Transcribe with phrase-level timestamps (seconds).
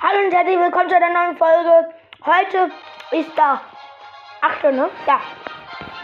[0.00, 1.92] Hallo und herzlich willkommen zu einer neuen Folge.
[2.24, 2.70] Heute
[3.10, 3.60] ist der
[4.42, 4.62] 8.
[4.72, 4.88] ne?
[5.08, 5.20] Ja.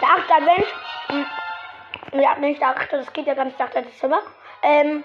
[0.01, 0.33] Der 8.
[0.33, 0.67] Advent.
[1.07, 2.21] Hm.
[2.21, 2.93] Ja, nicht der 8.
[2.93, 4.19] Das geht ja ganz nach der Dezember.
[4.65, 5.05] Ähm,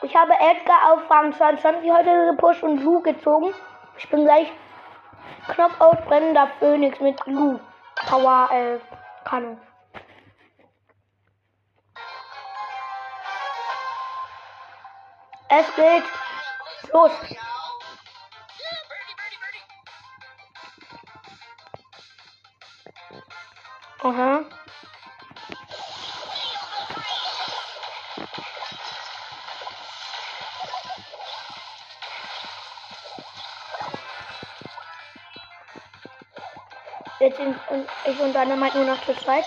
[0.00, 3.52] ich habe Edgar auf Rang 22 heute gepusht und Lu gezogen.
[3.98, 4.50] Ich bin gleich
[5.48, 7.60] Knockout brennender Phoenix mit Lu.
[8.08, 8.78] Power äh,
[9.28, 9.58] Kanne.
[15.50, 16.04] Es geht
[16.92, 17.10] los.
[24.02, 24.44] Aha.
[37.20, 37.56] Jetzt sind
[38.04, 39.44] ich und Dynamite nur noch zu zweit.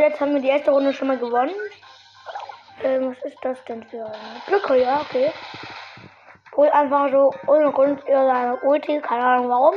[0.00, 1.54] Jetzt haben wir die erste Runde schon mal gewonnen.
[2.82, 4.80] Ähm, was ist das denn für eine Glücke?
[4.80, 5.30] Ja, okay.
[6.52, 9.74] Wohl einfach so ohne Grund über seine Ulti, keine Ahnung warum.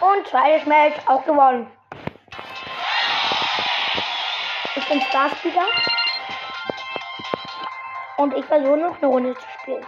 [0.00, 1.70] Und zweites Match auch gewonnen.
[4.94, 5.66] Ich bin Starspeeder.
[8.16, 9.84] Und ich versuche noch eine Runde zu spielen.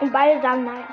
[0.00, 0.86] Und beide sagen nein.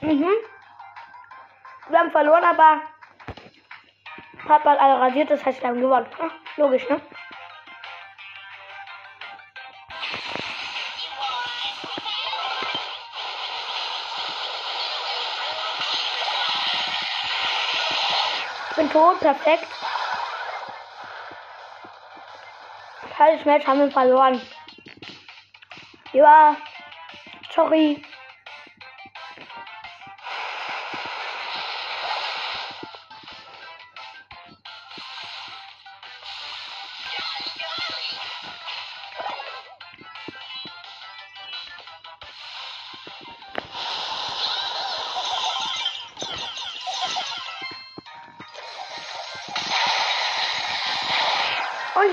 [0.00, 0.30] Mhm.
[1.88, 2.80] Wir haben verloren, aber
[4.46, 6.06] Papa hat alle rasiert, das heißt, wir haben gewonnen.
[6.18, 7.00] Ach, logisch, ne?
[18.70, 19.66] Ich bin tot, perfekt.
[23.16, 24.40] Falsches Match haben wir verloren.
[26.12, 26.56] Ja,
[27.54, 28.02] sorry.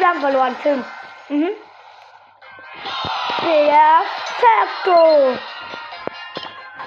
[0.07, 0.56] Haben verloren.
[0.63, 0.84] Tim.
[1.29, 1.50] Mhm.
[4.40, 5.38] Perfekto.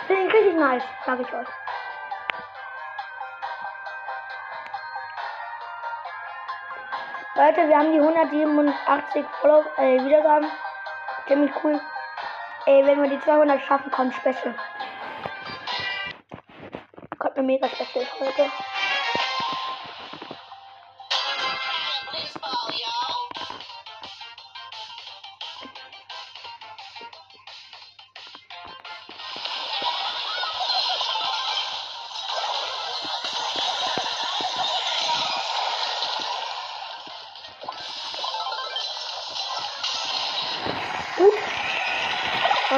[0.08, 1.46] Ich richtig nice, sag ich euch.
[7.36, 10.50] Leute, wir haben die 187 Follow äh, Wiedergaben.
[11.26, 11.80] Ziemlich cool.
[12.66, 14.54] Ey, wenn wir die 200 schaffen, kommt Special.
[17.18, 18.50] Kommt eine mega Special Folge.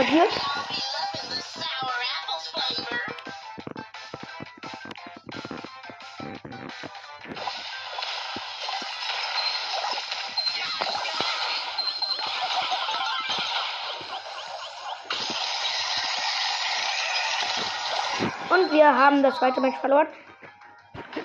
[0.02, 0.32] Rasiert.
[18.50, 20.08] Und wir haben das zweite Match verloren.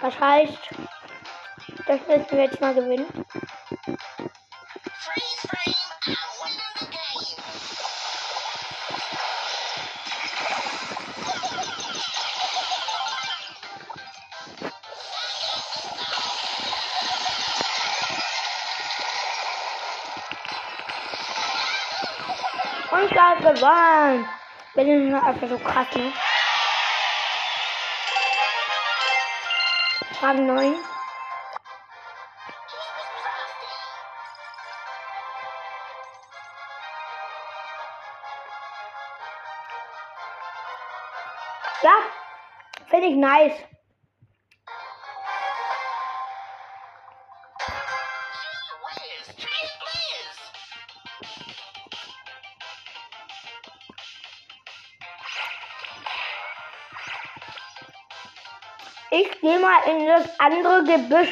[0.02, 0.70] Das heißt,
[1.88, 3.08] das müssen wir jetzt mal gewinnen.
[23.10, 24.28] Ich habe gewonnen.
[24.74, 26.12] Wir sind einfach so krass, ne?
[30.20, 30.76] Frage 9.
[41.84, 41.92] Ja,
[42.90, 43.77] finde ich nice.
[59.10, 61.30] Ich gehe mal in das andere Gebüsch.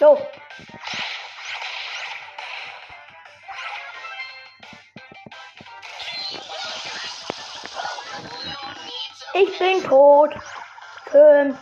[0.00, 0.18] So.
[9.34, 10.34] Ich bin tot.
[11.10, 11.58] Schön.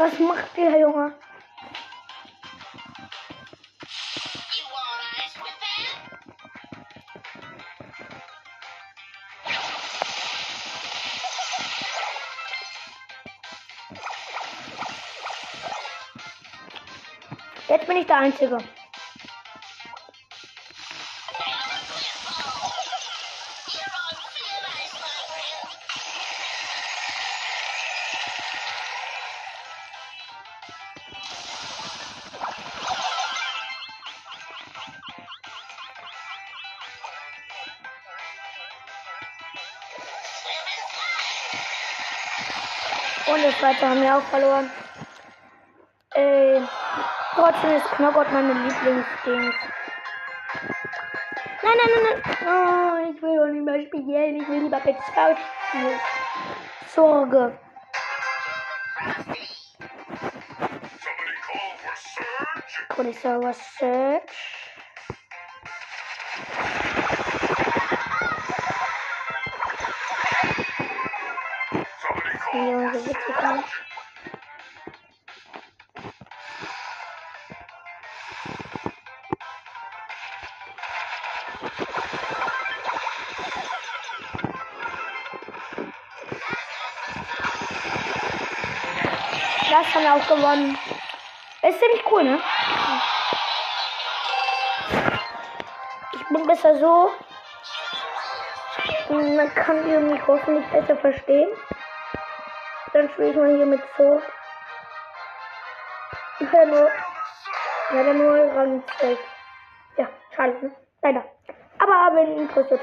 [0.00, 1.12] Was macht der Junge?
[17.68, 18.79] Jetzt bin ich der Einzige.
[43.26, 44.70] Und das zweite haben wir auch verloren.
[46.14, 46.60] Äh,
[47.34, 49.54] trotzdem ist Knockout meine Lieblingsdings.
[51.62, 52.36] Nein, nein, nein, nein.
[52.42, 54.40] Oh, ich will doch nicht mehr spielen.
[54.40, 55.36] Ich will lieber Pet Scout
[55.68, 56.00] spielen.
[56.88, 57.58] Sorge.
[63.00, 64.49] Somebody call for Surge.
[73.00, 73.54] Surge.
[73.56, 73.64] nicht.
[89.70, 90.78] Das haben wir auch gewonnen.
[91.62, 92.40] Ist ziemlich cool, ne?
[96.12, 97.10] Ich bin besser so.
[99.08, 101.48] Dann kann mich hoffentlich besser verstehen.
[102.92, 104.20] Dann spiele ich mal hier mit so.
[106.40, 106.90] Ich höre nur.
[107.90, 109.18] Leider nur Rang 12.
[109.96, 110.74] Ja, schade, ne?
[111.02, 111.24] Leider.
[111.78, 112.80] Aber wenn interessiert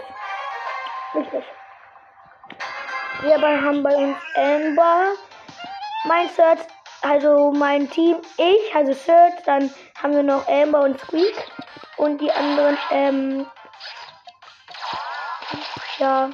[1.14, 1.32] nicht.
[3.22, 5.14] Wir aber haben bei uns Amber,
[6.06, 6.60] mein Search,
[7.02, 11.36] also mein Team, ich, also Search, dann haben wir noch Amber und Squeak
[11.98, 13.48] und die anderen, ähm,
[15.98, 16.30] ja,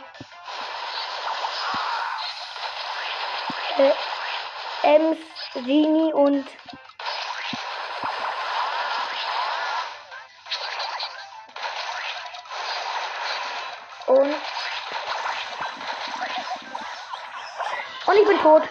[3.78, 3.92] äh,
[4.84, 5.18] Ems,
[5.54, 6.46] Genie und
[14.08, 14.36] und
[18.06, 18.64] und ich bin tot.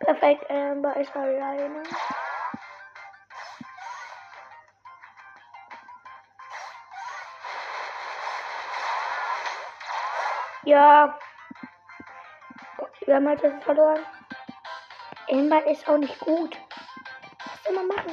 [0.00, 1.82] Perfekt, Amber ist alleine.
[10.64, 11.18] Ja.
[13.04, 13.98] Wir haben halt jetzt verloren.
[15.28, 16.56] Amber ist auch nicht gut.
[17.44, 18.12] Was soll man machen?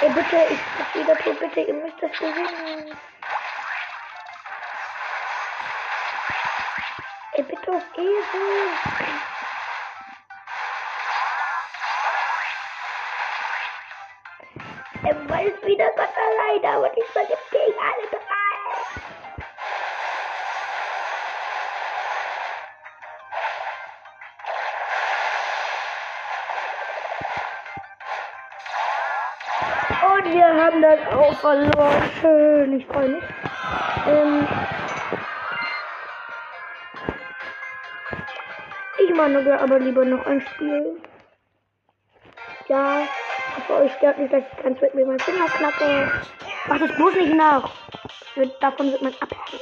[0.00, 2.96] Ey, bitte, ich hab wieder tot, bitte, ihr müsst das gewinnen.
[7.34, 9.01] Ey, bitte auf Ehre.
[15.12, 18.22] Er weiß wieder Gott alleine, aber diesmal gibt gegen alle drei.
[30.14, 32.10] Und wir haben das auch verloren.
[32.22, 33.24] Schön, ich freue mich.
[34.06, 34.48] Ähm
[38.98, 41.02] ich noch, aber lieber noch ein Spiel.
[42.68, 43.06] Ja,
[43.60, 46.12] für euch stört nicht, dass ich ganz mit mir meinen Finger knacke.
[46.66, 47.70] Macht es bloß nicht nach.
[48.60, 49.60] Davon wird man abhängig.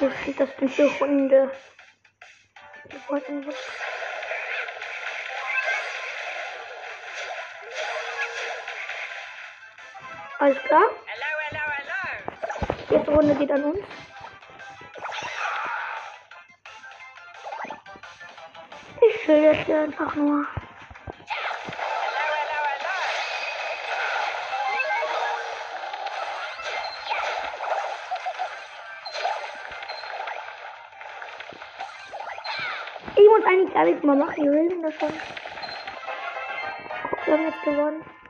[0.00, 0.90] Was sind das denn für
[3.46, 3.54] was.
[10.38, 10.82] Alles klar?
[12.92, 13.78] Erste Runde geht an uns.
[19.00, 20.46] Ich jetzt hier einfach nur.
[33.14, 33.32] Hello.
[33.44, 34.44] 21 gar nichts mehr machen.
[34.44, 35.12] Wir will das schon.
[37.10, 38.21] Guck, wir haben jetzt gewonnen.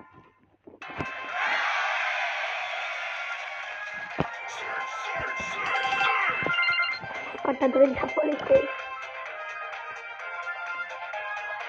[7.52, 8.68] Gott, da drin ist durch.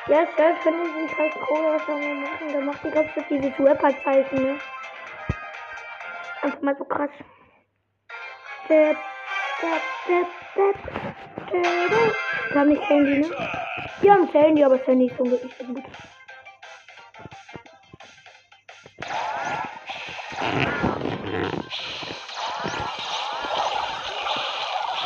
[0.08, 3.13] Ja, selbst wenn ich nicht als Cola was soll man machen, dann macht die ganze
[3.16, 4.60] Zeit dieses Rapper-Zeichen, ne?
[6.42, 7.10] Einfach mal so krass.
[8.68, 8.98] Dip,
[9.62, 10.78] dip, dip, dip,
[11.52, 12.16] dip.
[12.52, 13.30] Wir haben nicht Sandy, ne?
[14.02, 15.84] Wir haben Sandy, aber Sandy ist so wirklich so gut.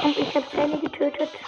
[0.03, 1.39] Und ich habe Sandy getötet.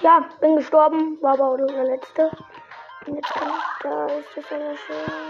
[0.00, 2.30] Ja, bin gestorben, war aber auch der letzte.
[3.06, 5.27] Und jetzt kann ich, da ist das aber schön.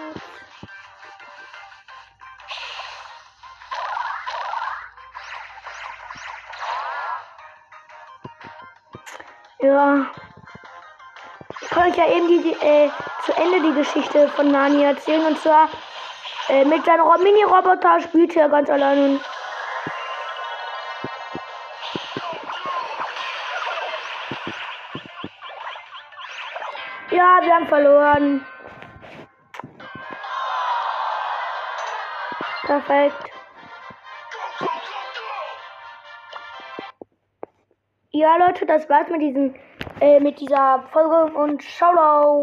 [9.61, 10.07] Ja.
[11.61, 12.91] Ich euch ja eben die, die äh,
[13.25, 15.27] zu Ende die Geschichte von Nani erzählen.
[15.27, 15.69] Und zwar
[16.49, 19.21] äh, mit seinem Ro- Mini-Roboter spielt er ganz allein.
[27.11, 28.47] Ja, wir haben verloren.
[32.63, 33.38] Perfekt.
[38.19, 39.55] Ja, Leute, das war's mit diesem,
[40.01, 41.95] äh, mit dieser Folge und ciao.
[41.95, 42.37] ciao.